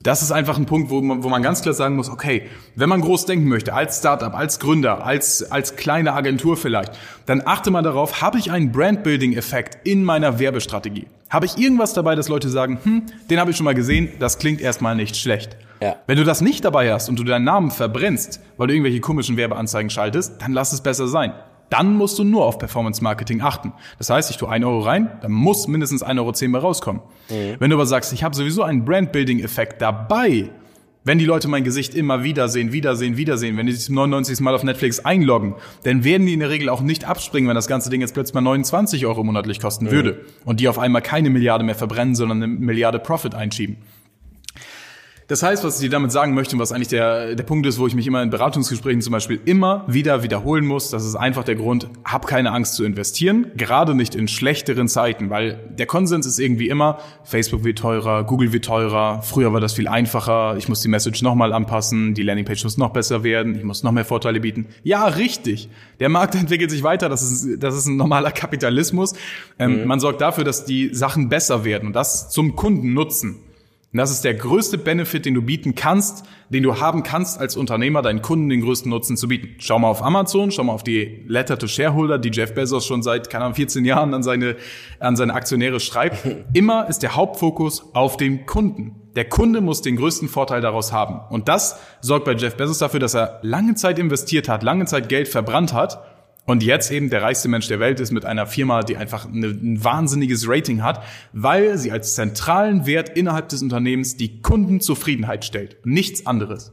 Das 0.00 0.22
ist 0.22 0.32
einfach 0.32 0.56
ein 0.56 0.64
Punkt, 0.64 0.88
wo 0.88 1.02
man, 1.02 1.22
wo 1.24 1.28
man 1.28 1.42
ganz 1.42 1.60
klar 1.60 1.74
sagen 1.74 1.96
muss, 1.96 2.08
okay, 2.08 2.48
wenn 2.74 2.88
man 2.88 3.02
groß 3.02 3.26
denken 3.26 3.48
möchte, 3.48 3.74
als 3.74 3.98
Startup, 3.98 4.32
als 4.32 4.60
Gründer, 4.60 5.04
als, 5.04 5.42
als 5.50 5.76
kleine 5.76 6.14
Agentur 6.14 6.56
vielleicht, 6.56 6.92
dann 7.26 7.42
achte 7.44 7.70
mal 7.70 7.82
darauf, 7.82 8.22
habe 8.22 8.38
ich 8.38 8.50
einen 8.50 8.72
Brand-Building-Effekt 8.72 9.86
in 9.86 10.04
meiner 10.04 10.38
Werbestrategie? 10.38 11.06
Habe 11.30 11.46
ich 11.46 11.58
irgendwas 11.58 11.92
dabei, 11.92 12.14
dass 12.14 12.28
Leute 12.28 12.48
sagen, 12.48 12.78
hm, 12.82 13.02
den 13.28 13.38
habe 13.38 13.50
ich 13.50 13.56
schon 13.56 13.64
mal 13.64 13.74
gesehen, 13.74 14.12
das 14.18 14.38
klingt 14.38 14.60
erstmal 14.60 14.96
nicht 14.96 15.16
schlecht. 15.16 15.56
Ja. 15.80 15.96
Wenn 16.06 16.16
du 16.16 16.24
das 16.24 16.40
nicht 16.40 16.64
dabei 16.64 16.92
hast 16.92 17.08
und 17.08 17.18
du 17.18 17.24
deinen 17.24 17.44
Namen 17.44 17.70
verbrennst, 17.70 18.40
weil 18.56 18.66
du 18.66 18.74
irgendwelche 18.74 19.00
komischen 19.00 19.36
Werbeanzeigen 19.36 19.90
schaltest, 19.90 20.40
dann 20.40 20.52
lass 20.52 20.72
es 20.72 20.80
besser 20.80 21.06
sein. 21.06 21.32
Dann 21.70 21.94
musst 21.96 22.18
du 22.18 22.24
nur 22.24 22.46
auf 22.46 22.58
Performance 22.58 23.04
Marketing 23.04 23.42
achten. 23.42 23.74
Das 23.98 24.08
heißt, 24.08 24.30
ich 24.30 24.38
tue 24.38 24.48
1 24.48 24.64
Euro 24.64 24.80
rein, 24.80 25.10
dann 25.20 25.32
muss 25.32 25.68
mindestens 25.68 26.02
1,10 26.02 26.18
Euro 26.18 26.52
bei 26.52 26.58
rauskommen. 26.58 27.02
Mhm. 27.28 27.56
Wenn 27.58 27.70
du 27.70 27.76
aber 27.76 27.86
sagst, 27.86 28.12
ich 28.12 28.24
habe 28.24 28.34
sowieso 28.34 28.62
einen 28.62 28.84
Brand-Building-Effekt 28.86 29.82
dabei, 29.82 30.50
wenn 31.08 31.18
die 31.18 31.24
Leute 31.24 31.48
mein 31.48 31.64
Gesicht 31.64 31.94
immer 31.94 32.22
wiedersehen, 32.22 32.70
wiedersehen, 32.70 33.16
wiedersehen, 33.16 33.56
wenn 33.56 33.64
die 33.64 33.72
sich 33.72 33.86
zum 33.86 33.94
99. 33.94 34.40
Mal 34.40 34.54
auf 34.54 34.62
Netflix 34.62 35.00
einloggen, 35.00 35.54
dann 35.84 36.04
werden 36.04 36.26
die 36.26 36.34
in 36.34 36.40
der 36.40 36.50
Regel 36.50 36.68
auch 36.68 36.82
nicht 36.82 37.06
abspringen, 37.06 37.48
wenn 37.48 37.54
das 37.54 37.66
ganze 37.66 37.88
Ding 37.88 38.02
jetzt 38.02 38.12
plötzlich 38.12 38.34
mal 38.34 38.42
29 38.42 39.06
Euro 39.06 39.24
monatlich 39.24 39.58
kosten 39.58 39.86
mhm. 39.86 39.90
würde 39.90 40.20
und 40.44 40.60
die 40.60 40.68
auf 40.68 40.78
einmal 40.78 41.00
keine 41.00 41.30
Milliarde 41.30 41.64
mehr 41.64 41.74
verbrennen, 41.74 42.14
sondern 42.14 42.42
eine 42.42 42.46
Milliarde 42.46 42.98
Profit 42.98 43.34
einschieben. 43.34 43.78
Das 45.28 45.42
heißt, 45.42 45.62
was 45.62 45.74
ich 45.74 45.82
dir 45.82 45.90
damit 45.90 46.10
sagen 46.10 46.32
möchte 46.32 46.56
und 46.56 46.60
was 46.60 46.72
eigentlich 46.72 46.88
der, 46.88 47.34
der 47.34 47.44
Punkt 47.44 47.66
ist, 47.66 47.78
wo 47.78 47.86
ich 47.86 47.94
mich 47.94 48.06
immer 48.06 48.22
in 48.22 48.30
Beratungsgesprächen 48.30 49.02
zum 49.02 49.12
Beispiel 49.12 49.38
immer 49.44 49.84
wieder 49.86 50.22
wiederholen 50.22 50.64
muss, 50.64 50.88
das 50.88 51.04
ist 51.04 51.16
einfach 51.16 51.44
der 51.44 51.54
Grund, 51.54 51.90
hab 52.02 52.26
keine 52.26 52.50
Angst 52.52 52.76
zu 52.76 52.84
investieren, 52.84 53.48
gerade 53.54 53.94
nicht 53.94 54.14
in 54.14 54.26
schlechteren 54.26 54.88
Zeiten, 54.88 55.28
weil 55.28 55.60
der 55.68 55.84
Konsens 55.84 56.24
ist 56.24 56.38
irgendwie 56.38 56.70
immer, 56.70 56.96
Facebook 57.24 57.62
wird 57.62 57.78
teurer, 57.78 58.24
Google 58.24 58.54
wird 58.54 58.64
teurer, 58.64 59.20
früher 59.20 59.52
war 59.52 59.60
das 59.60 59.74
viel 59.74 59.86
einfacher, 59.86 60.56
ich 60.56 60.70
muss 60.70 60.80
die 60.80 60.88
Message 60.88 61.20
nochmal 61.20 61.52
anpassen, 61.52 62.14
die 62.14 62.22
Landingpage 62.22 62.64
muss 62.64 62.78
noch 62.78 62.94
besser 62.94 63.22
werden, 63.22 63.54
ich 63.54 63.64
muss 63.64 63.82
noch 63.82 63.92
mehr 63.92 64.06
Vorteile 64.06 64.40
bieten. 64.40 64.64
Ja, 64.82 65.04
richtig. 65.04 65.68
Der 66.00 66.08
Markt 66.08 66.34
entwickelt 66.36 66.70
sich 66.70 66.82
weiter, 66.82 67.10
das 67.10 67.20
ist, 67.20 67.62
das 67.62 67.76
ist 67.76 67.84
ein 67.84 67.98
normaler 67.98 68.30
Kapitalismus. 68.30 69.12
Ähm, 69.58 69.82
mhm. 69.82 69.86
Man 69.86 70.00
sorgt 70.00 70.22
dafür, 70.22 70.44
dass 70.44 70.64
die 70.64 70.94
Sachen 70.94 71.28
besser 71.28 71.66
werden 71.66 71.88
und 71.88 71.92
das 71.92 72.30
zum 72.30 72.56
Kunden 72.56 72.94
nutzen. 72.94 73.40
Und 73.90 73.96
das 73.96 74.10
ist 74.10 74.22
der 74.22 74.34
größte 74.34 74.76
Benefit, 74.76 75.24
den 75.24 75.32
du 75.32 75.40
bieten 75.40 75.74
kannst, 75.74 76.26
den 76.50 76.62
du 76.62 76.78
haben 76.78 77.02
kannst 77.02 77.40
als 77.40 77.56
Unternehmer, 77.56 78.02
deinen 78.02 78.20
Kunden 78.20 78.50
den 78.50 78.60
größten 78.60 78.90
Nutzen 78.90 79.16
zu 79.16 79.28
bieten. 79.28 79.54
Schau 79.60 79.78
mal 79.78 79.88
auf 79.88 80.02
Amazon, 80.02 80.50
schau 80.50 80.64
mal 80.64 80.74
auf 80.74 80.84
die 80.84 81.24
Letter 81.26 81.58
to 81.58 81.66
Shareholder, 81.66 82.18
die 82.18 82.28
Jeff 82.28 82.54
Bezos 82.54 82.84
schon 82.84 83.02
seit, 83.02 83.30
keine 83.30 83.44
Ahnung, 83.44 83.54
14 83.54 83.86
Jahren 83.86 84.12
an 84.12 84.22
seine, 84.22 84.56
an 85.00 85.16
seine 85.16 85.32
Aktionäre 85.32 85.80
schreibt. 85.80 86.18
Immer 86.52 86.86
ist 86.88 87.02
der 87.02 87.16
Hauptfokus 87.16 87.94
auf 87.94 88.18
den 88.18 88.44
Kunden. 88.44 88.96
Der 89.16 89.26
Kunde 89.26 89.62
muss 89.62 89.80
den 89.80 89.96
größten 89.96 90.28
Vorteil 90.28 90.60
daraus 90.60 90.92
haben. 90.92 91.20
Und 91.30 91.48
das 91.48 91.80
sorgt 92.02 92.26
bei 92.26 92.34
Jeff 92.34 92.56
Bezos 92.56 92.78
dafür, 92.78 93.00
dass 93.00 93.14
er 93.14 93.40
lange 93.40 93.74
Zeit 93.74 93.98
investiert 93.98 94.50
hat, 94.50 94.62
lange 94.62 94.84
Zeit 94.84 95.08
Geld 95.08 95.28
verbrannt 95.28 95.72
hat 95.72 96.07
und 96.48 96.62
jetzt 96.62 96.90
eben 96.90 97.10
der 97.10 97.20
reichste 97.20 97.46
Mensch 97.46 97.68
der 97.68 97.78
Welt 97.78 98.00
ist 98.00 98.10
mit 98.10 98.24
einer 98.24 98.46
Firma, 98.46 98.82
die 98.82 98.96
einfach 98.96 99.26
eine, 99.26 99.48
ein 99.48 99.84
wahnsinniges 99.84 100.48
Rating 100.48 100.82
hat, 100.82 101.04
weil 101.34 101.76
sie 101.76 101.92
als 101.92 102.14
zentralen 102.14 102.86
Wert 102.86 103.10
innerhalb 103.10 103.50
des 103.50 103.62
Unternehmens 103.62 104.16
die 104.16 104.40
Kundenzufriedenheit 104.40 105.44
stellt. 105.44 105.76
Nichts 105.84 106.24
anderes. 106.24 106.72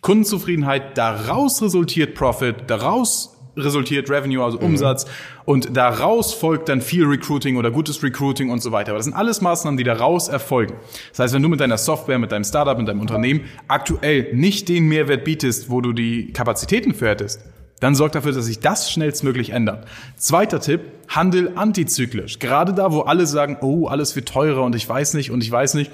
Kundenzufriedenheit, 0.00 0.96
daraus 0.96 1.60
resultiert 1.60 2.14
Profit, 2.14 2.56
daraus 2.68 3.36
resultiert 3.54 4.08
Revenue, 4.08 4.42
also 4.42 4.58
Umsatz. 4.58 5.04
Und 5.44 5.76
daraus 5.76 6.32
folgt 6.32 6.70
dann 6.70 6.80
viel 6.80 7.04
Recruiting 7.04 7.58
oder 7.58 7.70
gutes 7.70 8.02
Recruiting 8.02 8.48
und 8.48 8.62
so 8.62 8.72
weiter. 8.72 8.92
Aber 8.92 8.98
das 8.98 9.04
sind 9.04 9.14
alles 9.14 9.42
Maßnahmen, 9.42 9.76
die 9.76 9.84
daraus 9.84 10.28
erfolgen. 10.28 10.76
Das 11.10 11.18
heißt, 11.18 11.34
wenn 11.34 11.42
du 11.42 11.50
mit 11.50 11.60
deiner 11.60 11.76
Software, 11.76 12.18
mit 12.18 12.32
deinem 12.32 12.44
Startup, 12.44 12.78
mit 12.78 12.88
deinem 12.88 13.00
Unternehmen 13.00 13.42
aktuell 13.68 14.34
nicht 14.34 14.70
den 14.70 14.88
Mehrwert 14.88 15.24
bietest, 15.24 15.68
wo 15.68 15.82
du 15.82 15.92
die 15.92 16.32
Kapazitäten 16.32 16.94
für 16.94 17.10
hättest, 17.10 17.42
dann 17.80 17.94
sorg 17.94 18.12
dafür, 18.12 18.32
dass 18.32 18.44
sich 18.44 18.60
das 18.60 18.90
schnellstmöglich 18.90 19.50
ändert. 19.50 19.86
Zweiter 20.16 20.60
Tipp, 20.60 20.82
handel 21.08 21.52
antizyklisch. 21.56 22.38
Gerade 22.38 22.72
da, 22.72 22.92
wo 22.92 23.00
alle 23.00 23.26
sagen, 23.26 23.58
oh, 23.62 23.86
alles 23.86 24.14
wird 24.14 24.28
teurer 24.28 24.62
und 24.62 24.74
ich 24.76 24.88
weiß 24.88 25.14
nicht 25.14 25.30
und 25.30 25.42
ich 25.42 25.50
weiß 25.50 25.74
nicht, 25.74 25.90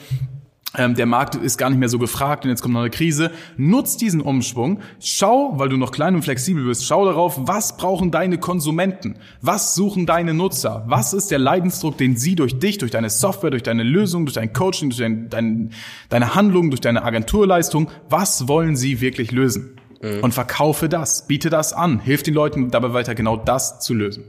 ähm, 0.77 0.95
der 0.95 1.07
Markt 1.07 1.35
ist 1.37 1.57
gar 1.57 1.71
nicht 1.71 1.79
mehr 1.79 1.89
so 1.89 1.99
gefragt 1.99 2.45
und 2.45 2.51
jetzt 2.51 2.61
kommt 2.61 2.75
noch 2.75 2.81
eine 2.81 2.91
Krise. 2.91 3.31
Nutz 3.57 3.97
diesen 3.97 4.21
Umschwung. 4.21 4.81
Schau, 5.01 5.59
weil 5.59 5.69
du 5.69 5.77
noch 5.77 5.93
klein 5.93 6.15
und 6.15 6.23
flexibel 6.23 6.65
bist, 6.65 6.85
schau 6.85 7.05
darauf, 7.05 7.39
was 7.47 7.77
brauchen 7.77 8.11
deine 8.11 8.39
Konsumenten? 8.39 9.17
Was 9.41 9.75
suchen 9.75 10.07
deine 10.07 10.35
Nutzer? 10.35 10.85
Was 10.87 11.13
ist 11.13 11.31
der 11.31 11.39
Leidensdruck, 11.39 11.97
den 11.97 12.17
sie 12.17 12.35
durch 12.35 12.59
dich, 12.59 12.79
durch 12.79 12.91
deine 12.91 13.11
Software, 13.11 13.51
durch 13.51 13.63
deine 13.63 13.85
Lösung, 13.85 14.27
durch 14.27 14.35
dein 14.35 14.53
Coaching, 14.53 14.91
durch 14.91 15.01
dein, 15.01 15.29
dein, 15.31 15.71
deine 16.09 16.35
Handlung, 16.35 16.71
durch 16.71 16.81
deine 16.81 17.05
Agenturleistung, 17.05 17.91
was 18.11 18.49
wollen 18.49 18.77
sie 18.77 19.01
wirklich 19.01 19.33
lösen? 19.33 19.77
Mhm. 20.03 20.21
Und 20.21 20.35
verkaufe 20.35 20.89
das, 20.89 21.27
biete 21.27 21.51
das 21.51 21.73
an, 21.73 22.01
hilf 22.01 22.23
den 22.23 22.35
Leuten 22.35 22.71
dabei 22.71 22.93
weiter, 22.93 23.15
genau 23.15 23.37
das 23.37 23.81
zu 23.81 23.95
lösen. 23.95 24.25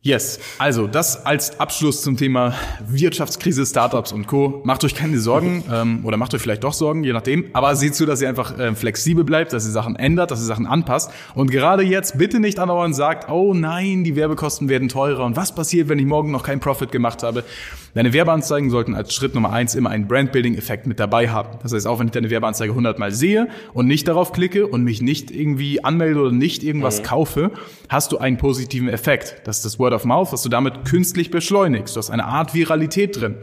Yes, 0.00 0.38
also 0.58 0.86
das 0.86 1.26
als 1.26 1.58
Abschluss 1.58 2.02
zum 2.02 2.16
Thema 2.16 2.54
Wirtschaftskrise, 2.86 3.66
Startups 3.66 4.12
und 4.12 4.28
Co. 4.28 4.62
Macht 4.64 4.84
euch 4.84 4.94
keine 4.94 5.18
Sorgen 5.18 5.64
ähm, 5.72 6.04
oder 6.04 6.16
macht 6.16 6.32
euch 6.34 6.40
vielleicht 6.40 6.62
doch 6.62 6.72
Sorgen, 6.72 7.02
je 7.02 7.12
nachdem. 7.12 7.46
Aber 7.52 7.74
seht 7.74 7.96
zu, 7.96 8.06
dass 8.06 8.22
ihr 8.22 8.28
einfach 8.28 8.56
äh, 8.56 8.76
flexibel 8.76 9.24
bleibt, 9.24 9.52
dass 9.52 9.66
ihr 9.66 9.72
Sachen 9.72 9.96
ändert, 9.96 10.30
dass 10.30 10.38
ihr 10.38 10.46
Sachen 10.46 10.66
anpasst. 10.66 11.10
Und 11.34 11.50
gerade 11.50 11.82
jetzt 11.82 12.16
bitte 12.16 12.38
nicht 12.38 12.60
andauernd 12.60 12.94
sagt, 12.94 13.28
oh 13.28 13.54
nein, 13.54 14.04
die 14.04 14.14
Werbekosten 14.14 14.68
werden 14.68 14.88
teurer 14.88 15.24
und 15.24 15.34
was 15.34 15.52
passiert, 15.52 15.88
wenn 15.88 15.98
ich 15.98 16.06
morgen 16.06 16.30
noch 16.30 16.44
keinen 16.44 16.60
Profit 16.60 16.92
gemacht 16.92 17.24
habe. 17.24 17.42
Deine 17.94 18.12
Werbeanzeigen 18.12 18.70
sollten 18.70 18.94
als 18.94 19.12
Schritt 19.12 19.34
Nummer 19.34 19.52
eins 19.52 19.74
immer 19.74 19.90
einen 19.90 20.06
Brandbuilding-Effekt 20.06 20.86
mit 20.86 21.00
dabei 21.00 21.30
haben. 21.30 21.58
Das 21.64 21.72
heißt, 21.72 21.88
auch 21.88 21.98
wenn 21.98 22.06
ich 22.06 22.12
deine 22.12 22.30
Werbeanzeige 22.30 22.70
100 22.70 23.00
Mal 23.00 23.10
sehe 23.10 23.48
und 23.72 23.88
nicht 23.88 24.06
darauf 24.06 24.30
klicke 24.30 24.68
und 24.68 24.84
mich 24.84 25.02
nicht 25.02 25.32
irgendwie 25.32 25.82
anmelde 25.82 26.20
oder 26.20 26.30
nicht 26.30 26.62
irgendwas 26.62 27.00
mhm. 27.00 27.04
kaufe, 27.04 27.50
hast 27.88 28.12
du 28.12 28.18
einen 28.18 28.36
positiven 28.36 28.88
Effekt. 28.88 29.40
Das 29.44 29.56
ist 29.56 29.64
das 29.64 29.80
Word 29.88 29.94
of 29.94 30.04
Mouth, 30.04 30.32
was 30.32 30.42
du 30.42 30.50
damit 30.50 30.84
künstlich 30.84 31.30
beschleunigst. 31.30 31.96
Du 31.96 31.98
hast 31.98 32.10
eine 32.10 32.26
Art 32.26 32.52
Viralität 32.52 33.18
drin. 33.18 33.36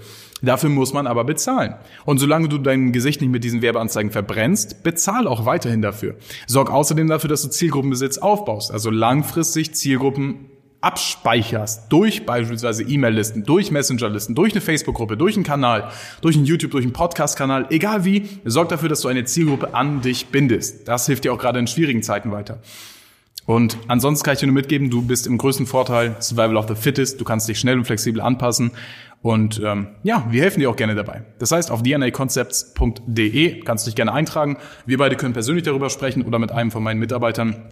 Dafür 0.43 0.69
muss 0.69 0.93
man 0.93 1.07
aber 1.07 1.23
bezahlen. 1.23 1.73
Und 2.05 2.19
solange 2.19 2.49
du 2.49 2.59
dein 2.59 2.91
Gesicht 2.91 3.19
nicht 3.21 3.31
mit 3.31 3.43
diesen 3.43 3.63
Werbeanzeigen 3.63 4.11
verbrennst, 4.11 4.83
bezahl 4.83 5.27
auch 5.27 5.45
weiterhin 5.45 5.81
dafür. 5.81 6.15
Sorg 6.45 6.69
außerdem 6.69 7.07
dafür, 7.07 7.29
dass 7.29 7.41
du 7.41 7.49
Zielgruppenbesitz 7.49 8.19
aufbaust, 8.19 8.71
also 8.71 8.91
langfristig 8.91 9.73
Zielgruppen 9.73 10.51
abspeicherst 10.81 11.91
durch 11.91 12.27
beispielsweise 12.27 12.83
E-Mail-Listen, 12.83 13.43
durch 13.43 13.71
Messenger-Listen, 13.71 14.35
durch 14.35 14.53
eine 14.53 14.61
Facebook-Gruppe, 14.61 15.17
durch 15.17 15.35
einen 15.35 15.43
Kanal, 15.43 15.89
durch 16.21 16.35
einen 16.35 16.45
YouTube, 16.45 16.69
durch 16.71 16.83
einen 16.83 16.93
Podcast-Kanal, 16.93 17.67
egal 17.71 18.05
wie, 18.05 18.29
sorg 18.43 18.69
dafür, 18.69 18.89
dass 18.89 19.01
du 19.01 19.07
eine 19.07 19.23
Zielgruppe 19.23 19.73
an 19.73 20.01
dich 20.01 20.27
bindest. 20.27 20.87
Das 20.87 21.07
hilft 21.07 21.23
dir 21.23 21.33
auch 21.33 21.39
gerade 21.39 21.57
in 21.57 21.65
schwierigen 21.65 22.03
Zeiten 22.03 22.31
weiter. 22.31 22.59
Und 23.45 23.77
ansonsten 23.87 24.25
kann 24.25 24.33
ich 24.33 24.39
dir 24.39 24.47
nur 24.47 24.55
mitgeben, 24.55 24.89
du 24.89 25.03
bist 25.03 25.27
im 25.27 25.37
größten 25.37 25.67
Vorteil 25.67 26.15
Survival 26.19 26.57
of 26.57 26.67
the 26.67 26.75
Fittest, 26.75 27.21
du 27.21 27.25
kannst 27.25 27.47
dich 27.47 27.59
schnell 27.59 27.77
und 27.77 27.85
flexibel 27.85 28.21
anpassen 28.21 28.71
und 29.25 29.59
ähm, 29.63 29.87
ja, 30.03 30.27
wir 30.29 30.43
helfen 30.43 30.59
dir 30.59 30.69
auch 30.69 30.75
gerne 30.75 30.93
dabei. 30.93 31.23
Das 31.39 31.51
heißt, 31.51 31.71
auf 31.71 31.81
dnaconcepts.de 31.81 33.61
kannst 33.61 33.85
du 33.85 33.89
dich 33.89 33.95
gerne 33.95 34.13
eintragen. 34.13 34.57
Wir 34.85 34.99
beide 34.99 35.15
können 35.15 35.33
persönlich 35.33 35.63
darüber 35.63 35.89
sprechen 35.89 36.21
oder 36.23 36.37
mit 36.37 36.51
einem 36.51 36.69
von 36.69 36.83
meinen 36.83 36.99
Mitarbeitern 36.99 37.71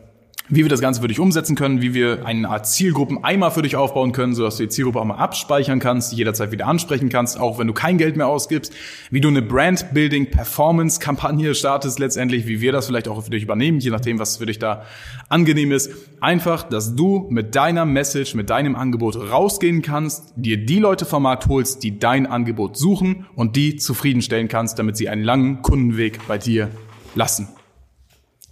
wie 0.50 0.63
wir 0.63 0.69
das 0.69 0.81
Ganze 0.81 1.00
für 1.01 1.07
dich 1.07 1.21
umsetzen 1.21 1.55
können, 1.55 1.81
wie 1.81 1.93
wir 1.93 2.25
eine 2.25 2.50
Art 2.50 2.67
Zielgruppen-Eimer 2.67 3.50
für 3.51 3.62
dich 3.62 3.77
aufbauen 3.77 4.12
können, 4.12 4.35
sodass 4.35 4.57
du 4.57 4.63
die 4.63 4.69
Zielgruppe 4.69 5.00
auch 5.00 5.05
mal 5.05 5.15
abspeichern 5.15 5.79
kannst, 5.79 6.12
jederzeit 6.12 6.51
wieder 6.51 6.67
ansprechen 6.67 7.07
kannst, 7.07 7.39
auch 7.39 7.59
wenn 7.59 7.67
du 7.67 7.73
kein 7.73 7.97
Geld 7.97 8.17
mehr 8.17 8.27
ausgibst, 8.27 8.73
wie 9.09 9.21
du 9.21 9.29
eine 9.29 9.41
Brand-Building-Performance-Kampagne 9.41 11.55
startest 11.55 12.00
letztendlich, 12.00 12.45
wie 12.45 12.59
wir 12.59 12.73
das 12.73 12.88
vielleicht 12.88 13.07
auch 13.07 13.23
für 13.23 13.29
dich 13.29 13.43
übernehmen, 13.43 13.79
je 13.79 13.89
nachdem, 13.89 14.19
was 14.19 14.35
für 14.38 14.45
dich 14.45 14.59
da 14.59 14.83
angenehm 15.29 15.71
ist. 15.71 15.89
Einfach, 16.19 16.63
dass 16.63 16.93
du 16.93 17.25
mit 17.29 17.55
deiner 17.55 17.85
Message, 17.85 18.35
mit 18.35 18.50
deinem 18.50 18.75
Angebot 18.75 19.15
rausgehen 19.15 19.81
kannst, 19.81 20.33
dir 20.35 20.57
die 20.57 20.79
Leute 20.79 21.05
vom 21.05 21.23
Markt 21.23 21.47
holst, 21.47 21.83
die 21.83 22.00
dein 22.00 22.27
Angebot 22.27 22.75
suchen 22.77 23.27
und 23.35 23.55
die 23.55 23.77
zufriedenstellen 23.77 24.50
kannst, 24.50 24.77
damit 24.77 24.97
sie 24.97 25.07
einen 25.07 25.23
langen 25.23 25.62
Kundenweg 25.62 26.19
bei 26.27 26.38
dir 26.38 26.69
lassen. 27.15 27.47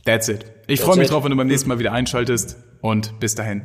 That's 0.06 0.30
it. 0.30 0.61
Ich 0.72 0.80
freue 0.80 0.96
mich 0.96 1.10
drauf, 1.10 1.26
wenn 1.26 1.32
du 1.32 1.38
beim 1.38 1.48
nächsten 1.48 1.68
Mal 1.68 1.80
wieder 1.80 1.92
einschaltest 1.92 2.56
und 2.80 3.20
bis 3.20 3.36
dahin. 3.36 3.64